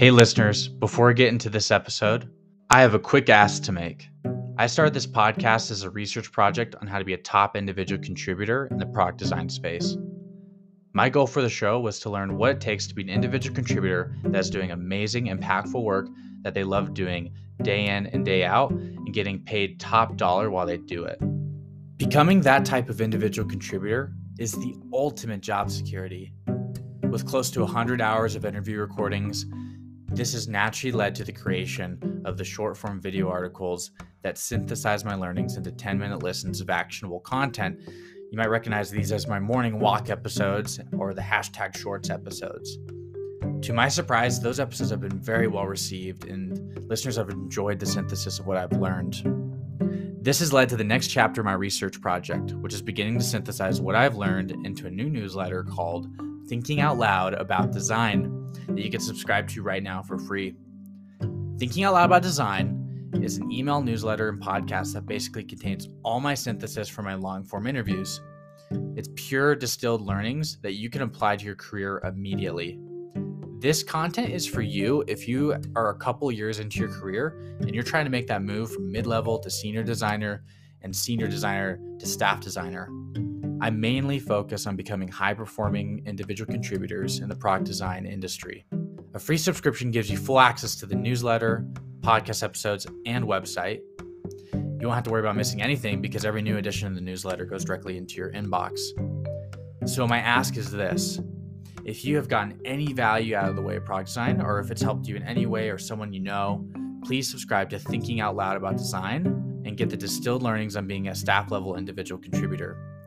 [0.00, 2.26] Hey, listeners, before we get into this episode,
[2.70, 4.08] I have a quick ask to make.
[4.56, 8.02] I started this podcast as a research project on how to be a top individual
[8.02, 9.98] contributor in the product design space.
[10.94, 13.54] My goal for the show was to learn what it takes to be an individual
[13.54, 16.08] contributor that's doing amazing, impactful work
[16.40, 20.64] that they love doing day in and day out and getting paid top dollar while
[20.64, 21.20] they do it.
[21.98, 26.32] Becoming that type of individual contributor is the ultimate job security.
[27.10, 29.44] With close to 100 hours of interview recordings,
[30.12, 33.92] this has naturally led to the creation of the short form video articles
[34.22, 37.78] that synthesize my learnings into 10 minute listens of actionable content.
[38.30, 42.78] You might recognize these as my morning walk episodes or the hashtag shorts episodes.
[43.62, 47.86] To my surprise, those episodes have been very well received, and listeners have enjoyed the
[47.86, 49.22] synthesis of what I've learned.
[50.22, 53.24] This has led to the next chapter of my research project, which is beginning to
[53.24, 56.08] synthesize what I've learned into a new newsletter called
[56.48, 60.54] Thinking Out Loud About Design that you can subscribe to right now for free.
[61.58, 66.20] Thinking Out Loud About Design is an email newsletter and podcast that basically contains all
[66.20, 68.20] my synthesis for my long form interviews.
[68.96, 72.78] It's pure distilled learnings that you can apply to your career immediately.
[73.58, 77.74] This content is for you if you are a couple years into your career and
[77.74, 80.44] you're trying to make that move from mid level to senior designer
[80.82, 82.88] and senior designer to staff designer.
[83.62, 88.64] I mainly focus on becoming high performing individual contributors in the product design industry.
[89.12, 91.66] A free subscription gives you full access to the newsletter,
[92.00, 93.80] podcast episodes, and website.
[94.54, 97.44] You won't have to worry about missing anything because every new edition of the newsletter
[97.44, 98.78] goes directly into your inbox.
[99.84, 101.20] So, my ask is this
[101.84, 104.70] if you have gotten any value out of the way of product design, or if
[104.70, 106.66] it's helped you in any way or someone you know,
[107.04, 109.26] please subscribe to Thinking Out Loud About Design
[109.66, 112.99] and get the distilled learnings on being a staff level individual contributor.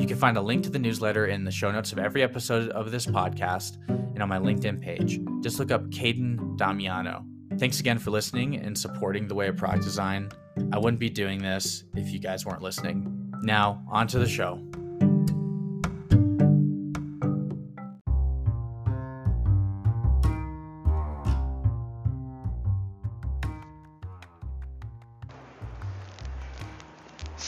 [0.00, 2.70] You can find a link to the newsletter in the show notes of every episode
[2.70, 5.20] of this podcast and on my LinkedIn page.
[5.42, 7.22] Just look up Caden Damiano.
[7.58, 10.30] Thanks again for listening and supporting the way of product design.
[10.72, 13.30] I wouldn't be doing this if you guys weren't listening.
[13.42, 14.69] Now, on to the show.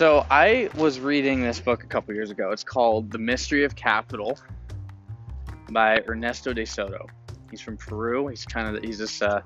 [0.02, 2.50] So I was reading this book a couple years ago.
[2.50, 4.36] It's called The Mystery of Capital
[5.70, 7.06] by Ernesto de Soto.
[7.52, 8.26] He's from Peru.
[8.26, 9.42] He's kind of he's this uh,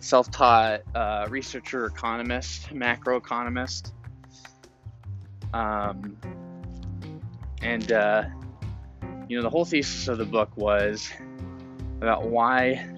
[0.00, 3.92] self-taught uh, researcher, economist, macroeconomist.
[5.52, 6.16] Um,
[7.60, 8.24] and uh,
[9.28, 11.10] you know the whole thesis of the book was
[12.00, 12.93] about why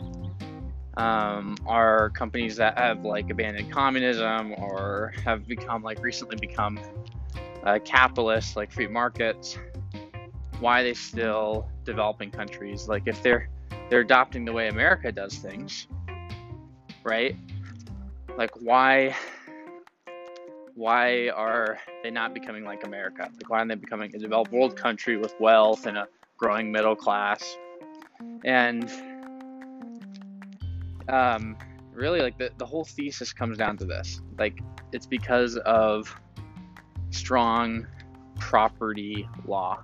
[0.96, 6.78] um, are companies that have like abandoned communism or have become like recently become
[7.64, 9.58] uh, capitalists like free markets
[10.60, 12.88] why are they still developing countries?
[12.88, 13.48] Like if they're
[13.90, 15.86] they're adopting the way america does things
[17.04, 17.36] right?
[18.36, 19.14] Like why
[20.74, 23.30] why are they not becoming like america?
[23.32, 26.96] Like why aren't they becoming a developed world country with wealth and a growing middle
[26.96, 27.56] class?
[28.44, 28.90] And
[31.08, 31.56] um,
[31.92, 34.20] really like the, the whole thesis comes down to this.
[34.38, 34.58] Like
[34.92, 36.14] it's because of
[37.10, 37.86] strong
[38.38, 39.82] property law.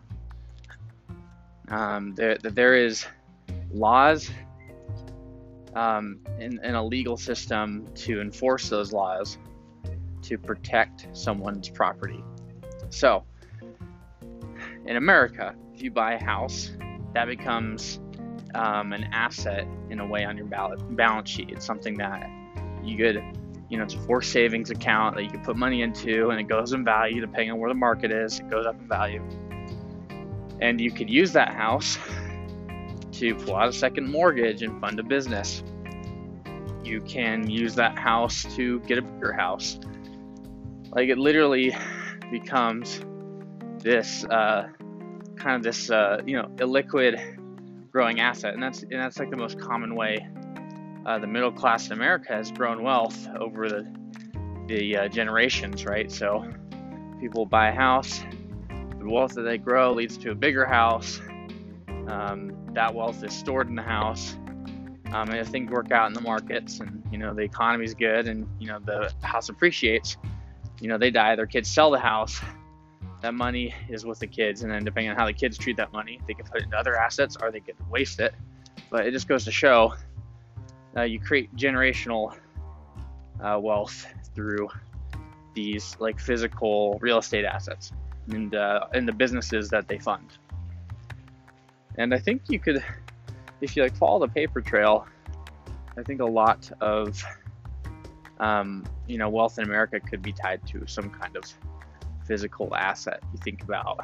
[1.68, 3.06] Um, there, there is
[3.72, 4.30] laws
[5.74, 9.38] um, in, in a legal system to enforce those laws
[10.22, 12.22] to protect someone's property.
[12.90, 13.24] So
[14.86, 16.70] in america if you buy a house
[17.14, 18.00] that becomes
[18.54, 21.50] um, an asset in a way on your balance sheet.
[21.50, 22.28] It's something that
[22.82, 23.22] you could,
[23.68, 26.44] you know, it's a forced savings account that you could put money into and it
[26.44, 29.22] goes in value depending on where the market is, it goes up in value.
[30.60, 31.98] And you could use that house
[33.12, 35.62] to pull out a second mortgage and fund a business.
[36.84, 39.78] You can use that house to get a bigger house.
[40.90, 41.76] Like it literally
[42.30, 43.00] becomes
[43.78, 44.68] this uh,
[45.36, 47.38] kind of this, uh, you know, illiquid
[47.92, 50.26] growing asset, and that's and that's like the most common way
[51.06, 53.86] uh, the middle class in America has grown wealth over the
[54.66, 56.10] the uh, generations, right?
[56.10, 56.44] So
[57.20, 58.22] people buy a house,
[58.98, 61.20] the wealth that they grow leads to a bigger house.
[62.08, 64.34] Um, that wealth is stored in the house.
[65.12, 68.26] Um, and if things work out in the markets, and you know the economy's good,
[68.26, 70.16] and you know the house appreciates,
[70.80, 72.40] you know they die, their kids sell the house,
[73.22, 75.92] that money is with the kids, and then depending on how the kids treat that
[75.92, 78.34] money, they can put it into other assets or they can waste it.
[78.90, 79.94] But it just goes to show
[80.96, 82.36] uh, you create generational
[83.42, 84.68] uh, wealth through
[85.54, 87.92] these like physical real estate assets
[88.30, 90.26] and uh, and the businesses that they fund.
[91.98, 92.82] And I think you could,
[93.60, 95.06] if you like follow the paper trail,
[95.96, 97.22] I think a lot of
[98.40, 101.44] um, you know wealth in America could be tied to some kind of
[102.32, 103.22] physical asset.
[103.34, 104.00] You think about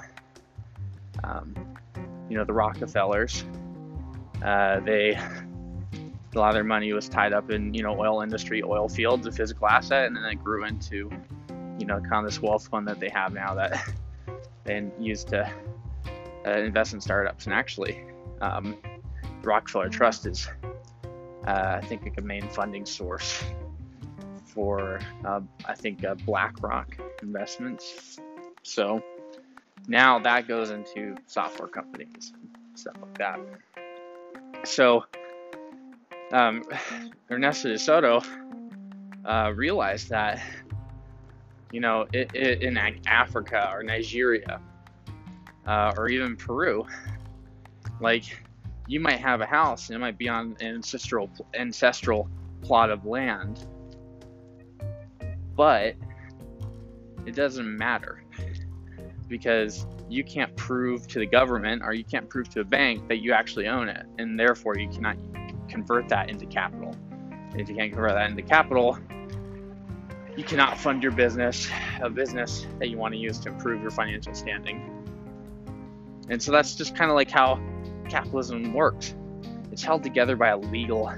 [1.25, 1.55] um,
[2.29, 3.43] you know the Rockefellers.
[4.45, 5.13] Uh, they
[6.35, 9.27] a lot of their money was tied up in you know oil industry, oil fields,
[9.27, 11.11] a physical asset, and then it grew into
[11.79, 13.83] you know kind of this wealth fund that they have now that
[14.65, 15.51] they use to
[16.47, 17.47] uh, invest in startups.
[17.47, 18.05] And actually,
[18.43, 18.77] um,
[19.43, 20.47] Rockefeller Trust is
[21.47, 23.43] uh, I think like a main funding source
[24.59, 28.19] for uh, I think uh, BlackRock investments.
[28.65, 29.01] So
[29.87, 32.33] now that goes into software companies
[32.75, 33.39] stuff like that.
[34.65, 35.05] So
[36.33, 36.65] um,
[37.31, 38.21] Ernesto de Soto
[39.25, 40.43] uh, realized that,
[41.71, 42.77] you know, it, it, in
[43.07, 44.61] Africa or Nigeria
[45.69, 46.85] uh, or even Peru,
[48.01, 48.25] like
[48.89, 52.29] you might have a house and it might be on an ancestral ancestral
[52.61, 53.69] plot of land,
[55.59, 55.97] but
[57.27, 58.23] it doesn't matter
[59.27, 63.19] because you can't prove to the government or you can't prove to a bank that
[63.19, 65.17] you actually own it, and therefore you cannot
[65.69, 66.95] convert that into capital.
[67.55, 68.99] If you can't convert that into capital,
[70.37, 71.69] you cannot fund your business,
[72.01, 74.95] a business that you want to use to improve your financial standing.
[76.31, 77.61] And so that's just kind of like how
[78.09, 79.17] capitalism works.
[79.73, 81.13] It's held together by a legal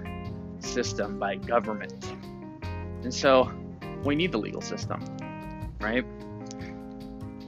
[0.60, 1.92] system, by government.
[3.02, 3.52] And so
[4.04, 5.04] we need the legal system,
[5.80, 6.04] right?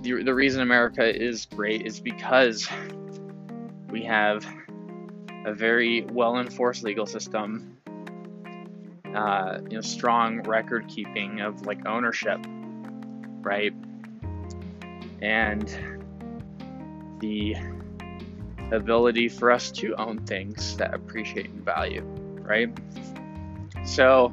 [0.02, 2.68] The, the reason America is great is because
[3.90, 4.46] we have
[5.44, 7.76] a very well enforced legal system,
[9.14, 12.44] uh, you know, strong record keeping of like ownership,
[13.42, 13.72] right?
[15.20, 15.68] And
[17.20, 17.56] the
[18.72, 22.02] ability for us to own things that appreciate in value,
[22.42, 22.70] right?
[23.84, 24.32] So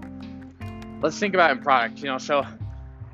[1.02, 2.18] let's think about in product, you know.
[2.18, 2.46] So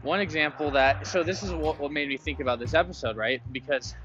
[0.02, 3.42] one example that so this is what, what made me think about this episode, right?
[3.52, 3.96] Because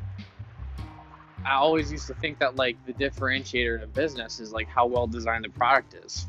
[1.45, 4.87] I always used to think that like the differentiator in a business is like how
[4.87, 6.27] well designed the product is.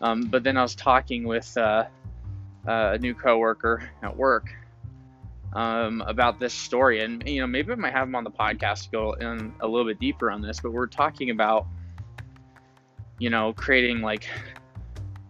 [0.00, 1.84] Um, but then I was talking with uh,
[2.66, 4.52] uh, a new coworker at work
[5.54, 8.84] um, about this story, and you know maybe I might have him on the podcast
[8.84, 10.60] to go in a little bit deeper on this.
[10.60, 11.66] But we're talking about
[13.18, 14.28] you know creating like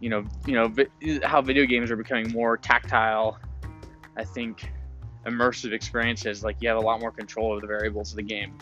[0.03, 3.39] you know you know vi- how video games are becoming more tactile.
[4.17, 4.71] I think
[5.27, 8.59] immersive experiences like you have a lot more control over the variables of the game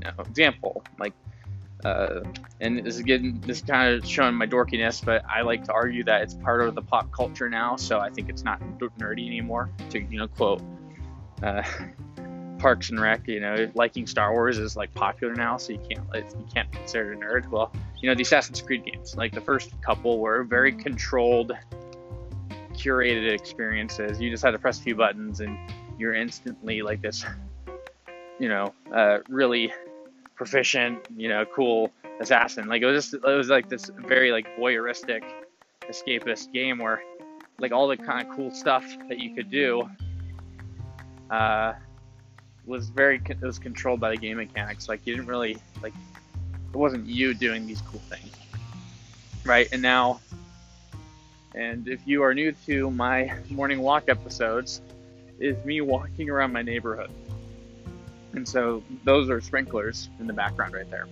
[0.00, 0.82] know, example.
[0.98, 1.14] Like,
[1.84, 2.20] uh,
[2.60, 6.04] and this is getting this kind of showing my dorkiness, but I like to argue
[6.04, 7.76] that it's part of the pop culture now.
[7.76, 9.70] So I think it's not nerdy anymore.
[9.90, 10.62] To you know, quote
[11.42, 11.62] uh,
[12.58, 16.06] Parks and Rec, you know, liking Star Wars is like popular now, so you can't
[16.14, 17.48] you can't consider a nerd.
[17.48, 21.52] Well, you know, the Assassin's Creed games, like the first couple, were very controlled,
[22.72, 24.20] curated experiences.
[24.20, 25.58] You just had to press a few buttons, and
[25.98, 27.24] you're instantly like this,
[28.38, 29.72] you know, uh, really
[30.36, 31.90] proficient, you know, cool
[32.20, 32.68] assassin.
[32.68, 35.22] Like it was just it was like this very like voyeuristic
[35.90, 37.02] escapist game where
[37.58, 39.88] like all the kind of cool stuff that you could do
[41.30, 41.72] uh,
[42.66, 44.88] was very it was controlled by the game mechanics.
[44.88, 45.94] Like you didn't really like
[46.72, 48.34] it wasn't you doing these cool things,
[49.44, 49.68] right?
[49.72, 50.20] And now,
[51.54, 54.80] and if you are new to my morning walk episodes,
[55.38, 57.10] is me walking around my neighborhood
[58.38, 61.06] and so those are sprinklers in the background right there.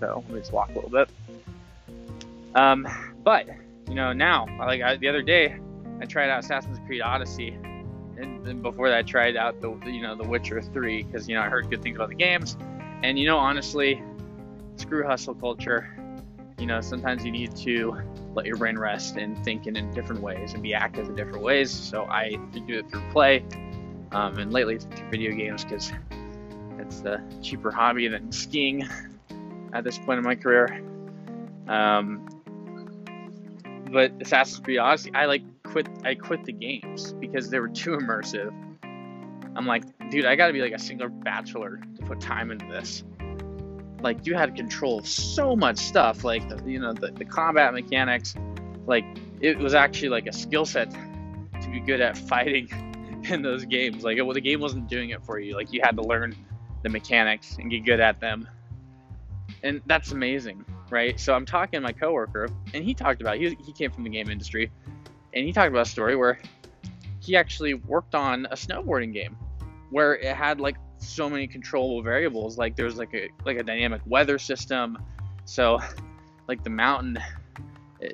[0.00, 1.08] So let me just walk a little bit.
[2.54, 2.86] Um,
[3.22, 3.46] but
[3.88, 5.56] you know now, like I, the other day,
[6.00, 7.50] I tried out Assassin's Creed Odyssey,
[8.18, 11.34] and, and before that, I tried out the you know The Witcher 3 because you
[11.34, 12.56] know I heard good things about the games,
[13.02, 14.02] and you know honestly,
[14.76, 15.96] screw hustle culture.
[16.58, 17.96] You know sometimes you need to
[18.34, 21.42] let your brain rest and think in, in different ways and be active in different
[21.42, 21.70] ways.
[21.70, 23.44] So I do it through play,
[24.12, 25.92] um, and lately it's through video games because
[26.78, 28.88] it's a cheaper hobby than skiing
[29.72, 30.82] at this point in my career.
[31.68, 32.28] Um,
[33.90, 35.88] but Assassin's Creed Odyssey, I like quit.
[36.04, 38.52] I quit the games because they were too immersive.
[39.54, 43.04] I'm like, dude, I gotta be like a single bachelor to put time into this.
[44.02, 47.72] Like, you had control of so much stuff, like the, you know the, the combat
[47.72, 48.34] mechanics.
[48.86, 49.04] Like,
[49.40, 52.68] it was actually like a skill set to be good at fighting
[53.28, 54.04] in those games.
[54.04, 55.54] Like, well, the game wasn't doing it for you.
[55.54, 56.34] Like, you had to learn
[56.82, 58.48] the mechanics and get good at them.
[59.62, 61.18] And that's amazing, right?
[61.18, 64.10] So I'm talking to my coworker, and he talked about he he came from the
[64.10, 64.70] game industry,
[65.32, 66.40] and he talked about a story where
[67.20, 69.36] he actually worked on a snowboarding game
[69.90, 72.58] where it had like so many controllable variables.
[72.58, 74.98] Like there's like a like a dynamic weather system,
[75.44, 75.78] so
[76.48, 77.18] like the mountain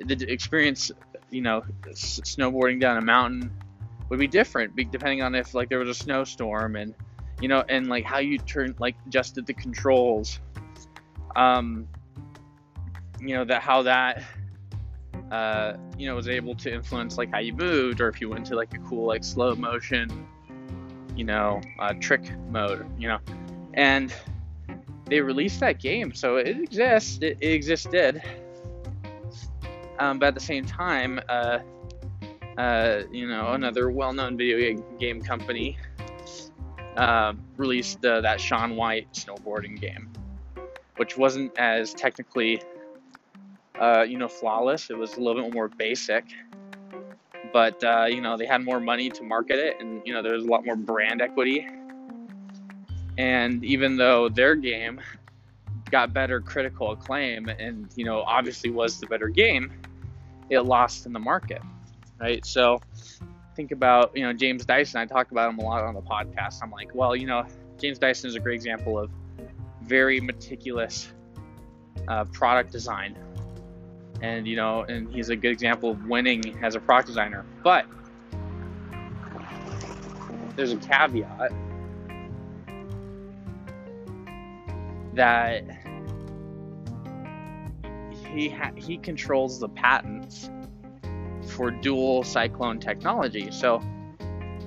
[0.05, 0.91] the experience,
[1.29, 3.51] you know, snowboarding down a mountain
[4.09, 6.95] would be different depending on if like there was a snowstorm and
[7.41, 10.39] you know and like how you turn like adjusted the controls
[11.35, 11.87] um
[13.21, 14.23] you know that how that
[15.31, 18.43] uh you know was able to influence like how you moved or if you went
[18.43, 20.27] to like a cool like slow motion
[21.19, 23.19] you know uh, trick mode you know.
[23.73, 24.13] And
[25.05, 28.21] they released that game so it exists it, it existed.
[29.99, 31.59] Um, but at the same time uh,
[32.59, 35.77] uh, you know, another well-known video game company
[36.97, 40.11] uh, released uh, that Shaun White snowboarding game,
[40.97, 42.61] which wasn't as technically,
[43.79, 44.89] uh, you know, flawless.
[44.89, 46.25] It was a little bit more basic,
[47.53, 50.33] but uh, you know, they had more money to market it, and you know, there
[50.33, 51.67] was a lot more brand equity.
[53.17, 55.01] And even though their game
[55.91, 59.71] got better critical acclaim, and you know, obviously was the better game,
[60.49, 61.61] it lost in the market
[62.19, 62.45] right?
[62.45, 62.81] So
[63.55, 64.99] think about, you know, James Dyson.
[64.99, 66.59] I talk about him a lot on the podcast.
[66.61, 67.45] I'm like, well, you know,
[67.79, 69.09] James Dyson is a great example of
[69.83, 71.11] very meticulous
[72.07, 73.17] uh, product design.
[74.21, 77.45] And, you know, and he's a good example of winning as a product designer.
[77.63, 77.85] But
[80.55, 81.51] there's a caveat
[85.13, 85.63] that
[88.33, 90.49] he ha- he controls the patents
[91.47, 93.49] for dual cyclone technology.
[93.51, 93.81] So,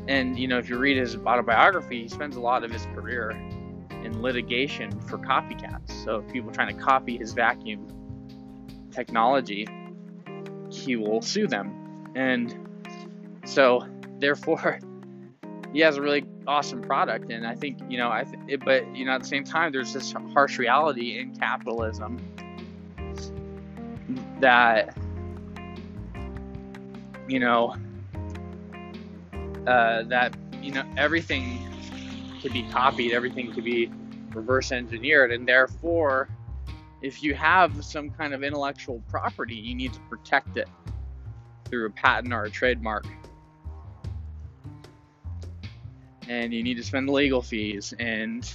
[0.09, 3.31] and you know, if you read his autobiography, he spends a lot of his career
[4.03, 5.93] in litigation for copycats.
[6.05, 7.87] So, people trying to copy his vacuum
[8.93, 9.67] technology,
[10.71, 12.13] he will sue them.
[12.15, 12.69] And
[13.45, 13.87] so,
[14.19, 14.79] therefore,
[15.73, 17.31] he has a really awesome product.
[17.31, 19.73] And I think, you know, I, th- it, but, you know, at the same time,
[19.73, 22.19] there's this harsh reality in capitalism
[24.41, 24.97] that
[27.29, 27.75] you know,
[29.67, 31.69] uh, that you know everything
[32.41, 33.91] could be copied, everything could be
[34.35, 36.29] reverse engineered, and therefore,
[37.03, 40.69] if you have some kind of intellectual property, you need to protect it
[41.69, 43.07] through a patent or a trademark.
[46.29, 48.51] And you need to spend legal fees and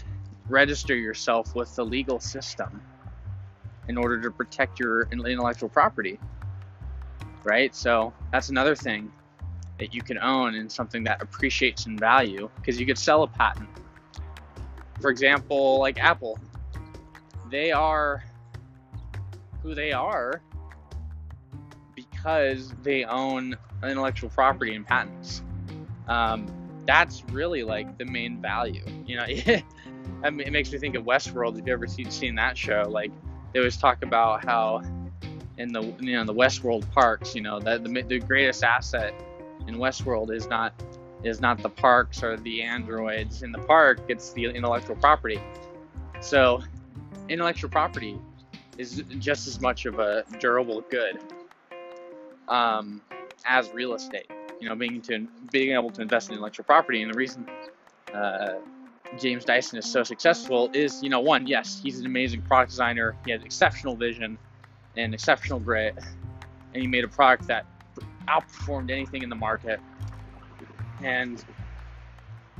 [0.49, 2.81] register yourself with the legal system
[3.87, 6.19] in order to protect your intellectual property
[7.47, 7.73] right?
[7.73, 9.11] So that's another thing
[9.79, 13.27] that you can own and something that appreciates in value because you could sell a
[13.27, 13.69] patent.
[14.99, 16.37] For example, like Apple,
[17.49, 18.23] they are
[19.61, 20.41] who they are
[21.95, 25.41] because they own intellectual property and patents.
[26.07, 26.47] Um,
[26.85, 28.83] that's really like the main value.
[29.05, 31.59] You know, it makes me think of Westworld.
[31.59, 33.11] If you ever seen, seen that show, like
[33.51, 34.81] they always talk about how
[35.57, 37.35] in the you know the Westworld parks.
[37.35, 39.13] You know that the, the greatest asset
[39.67, 40.73] in Westworld is not
[41.23, 43.99] is not the parks or the androids in the park.
[44.07, 45.41] It's the intellectual property.
[46.21, 46.63] So
[47.29, 48.17] intellectual property
[48.77, 51.19] is just as much of a durable good
[52.47, 53.01] um,
[53.45, 54.29] as real estate.
[54.59, 57.47] You know, being to being able to invest in intellectual property, and the reason
[58.13, 58.55] uh,
[59.19, 63.15] James Dyson is so successful is, you know, one, yes, he's an amazing product designer.
[63.25, 64.37] He has exceptional vision
[64.95, 65.95] and exceptional grit,
[66.73, 67.65] and he made a product that
[68.27, 69.79] outperformed anything in the market,
[71.01, 71.43] and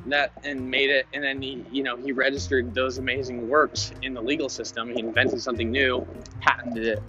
[0.10, 1.08] that and made it.
[1.14, 4.94] And then he, you know, he registered those amazing works in the legal system.
[4.94, 6.06] He invented something new,
[6.40, 7.04] patented it.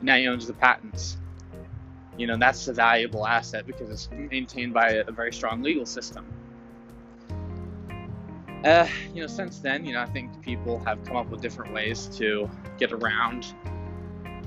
[0.00, 1.16] Now he owns the patents.
[2.16, 6.26] You know, that's a valuable asset because it's maintained by a, very strong legal system.
[8.64, 11.72] Uh, you know, since then, you know, I think people have come up with different
[11.72, 13.54] ways to get around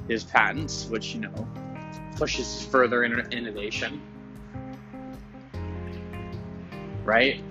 [0.10, 1.48] his patents, which you know
[2.18, 4.02] pushes further innovation,
[7.06, 7.42] right?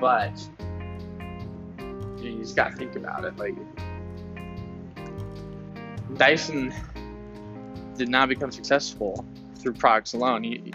[0.00, 0.32] But
[2.18, 3.36] you, just gotta think about it.
[3.36, 3.54] Like
[6.16, 6.72] Dyson
[7.96, 9.24] did not become successful
[9.56, 10.42] through products alone.
[10.42, 10.72] He,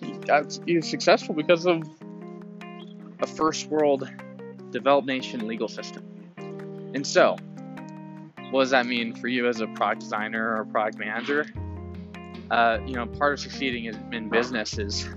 [0.00, 1.82] he got he was successful because of
[3.20, 4.08] a first world
[4.70, 6.04] developed nation legal system.
[6.94, 7.36] And so,
[8.50, 11.46] what does that mean for you as a product designer or product manager?
[12.50, 15.08] Uh, you know, part of succeeding in business is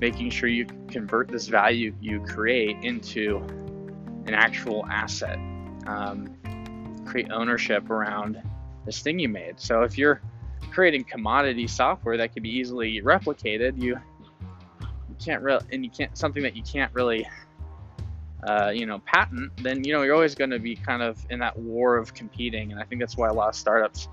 [0.00, 3.38] making sure you convert this value you create into
[4.26, 5.38] an actual asset.
[5.86, 6.34] Um,
[7.06, 8.40] create ownership around
[8.84, 9.58] this thing you made.
[9.58, 10.20] So if you're
[10.70, 13.98] creating commodity software that can be easily replicated, you,
[14.80, 17.26] you can't really, and you can't something that you can't really
[18.46, 21.40] uh, you know, patent, then you know you're always going to be kind of in
[21.40, 24.08] that war of competing, and I think that's why a lot of startups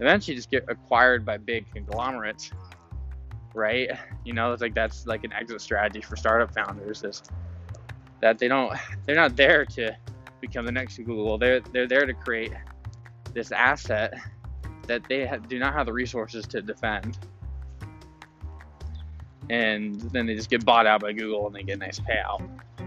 [0.00, 2.50] eventually just get acquired by big conglomerates,
[3.54, 3.90] right?
[4.24, 7.22] You know, it's like that's like an exit strategy for startup founders is
[8.20, 8.76] that they don't
[9.06, 9.96] they're not there to
[10.42, 11.38] become the next Google.
[11.38, 12.52] They're they're there to create
[13.32, 14.12] this asset
[14.88, 17.18] that they have, do not have the resources to defend.
[19.50, 22.46] And then they just get bought out by Google and they get a nice payout,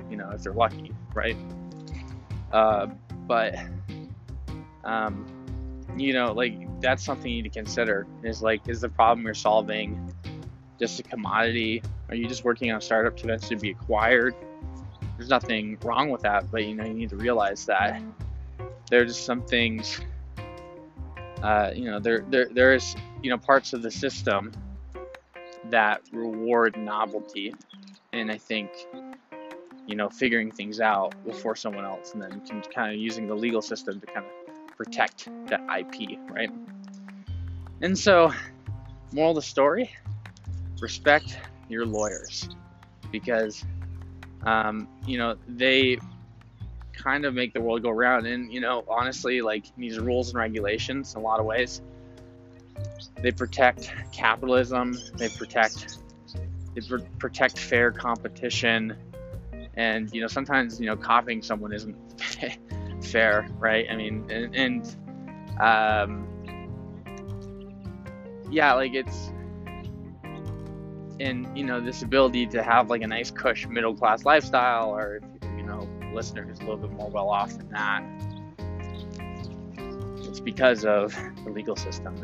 [0.09, 1.37] you know, if they're lucky, right?
[2.51, 2.87] Uh,
[3.27, 3.55] but,
[4.83, 5.25] um,
[5.97, 9.33] you know, like that's something you need to consider is like, is the problem you're
[9.33, 10.13] solving
[10.81, 11.81] just a commodity?
[12.09, 14.35] Are you just working on a startup to eventually be acquired?
[15.17, 18.01] There's nothing wrong with that, but you know, you need to realize that
[18.89, 20.01] there are just some things
[21.41, 24.51] uh, you know, there, there, there's, you know, parts of the system
[25.69, 27.53] that reward novelty.
[28.13, 28.69] And I think,
[29.87, 32.41] you know, figuring things out before someone else and then
[32.73, 36.51] kind of using the legal system to kind of protect that IP, right?
[37.81, 38.31] And so,
[39.11, 39.91] moral of the story
[40.81, 41.37] respect
[41.69, 42.49] your lawyers
[43.11, 43.63] because,
[44.45, 45.97] um, you know, they
[46.91, 48.27] kind of make the world go round.
[48.27, 51.81] And, you know, honestly, like these rules and regulations, in a lot of ways,
[53.21, 55.97] they protect capitalism, they protect
[56.73, 58.95] they pr- protect fair competition,
[59.75, 61.95] and you know sometimes you know copying someone isn't
[63.03, 63.85] fair, right?
[63.89, 64.95] I mean, and, and
[65.59, 66.27] um,
[68.49, 69.31] yeah, like it's
[71.21, 75.17] and you know this ability to have like a nice cush middle class lifestyle, or
[75.17, 75.23] if
[75.55, 78.03] you know, listener who's a little bit more well off than that,
[80.27, 82.15] it's because of the legal system.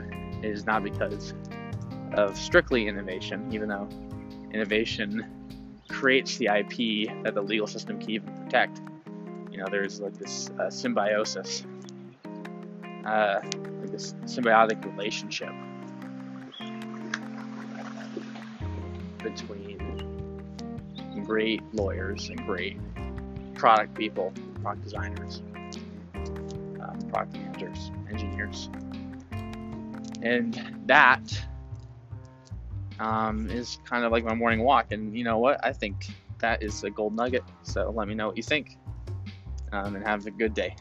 [0.41, 1.33] It is not because
[2.13, 3.87] of strictly innovation, even though
[4.53, 5.25] innovation
[5.89, 8.81] creates the IP that the legal system can even protect.
[9.51, 11.65] You know, there's like this uh, symbiosis,
[13.05, 15.53] uh, like this symbiotic relationship
[19.29, 22.77] between great lawyers and great
[23.55, 25.41] product people, product designers,
[26.15, 28.69] um, product managers, engineers.
[30.21, 31.21] And that
[32.99, 34.91] um, is kind of like my morning walk.
[34.91, 35.63] And you know what?
[35.63, 36.07] I think
[36.39, 37.43] that is a gold nugget.
[37.63, 38.77] So let me know what you think
[39.71, 40.75] um, and have a good day.